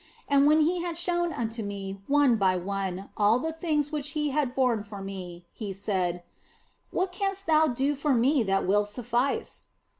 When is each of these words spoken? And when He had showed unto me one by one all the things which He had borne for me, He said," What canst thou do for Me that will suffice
And 0.27 0.47
when 0.47 0.61
He 0.61 0.81
had 0.81 0.97
showed 0.97 1.31
unto 1.33 1.61
me 1.61 2.01
one 2.07 2.35
by 2.37 2.57
one 2.57 3.11
all 3.15 3.37
the 3.37 3.53
things 3.53 3.91
which 3.91 4.13
He 4.13 4.29
had 4.31 4.55
borne 4.55 4.83
for 4.83 4.99
me, 4.99 5.45
He 5.53 5.73
said," 5.73 6.23
What 6.89 7.11
canst 7.11 7.45
thou 7.45 7.67
do 7.67 7.93
for 7.93 8.15
Me 8.15 8.41
that 8.41 8.65
will 8.65 8.83
suffice 8.85 9.65